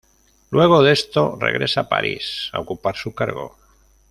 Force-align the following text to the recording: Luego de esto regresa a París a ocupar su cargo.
Luego 0.49 0.81
de 0.81 0.93
esto 0.93 1.37
regresa 1.39 1.81
a 1.81 1.87
París 1.87 2.49
a 2.53 2.59
ocupar 2.59 2.95
su 2.95 3.13
cargo. 3.13 3.55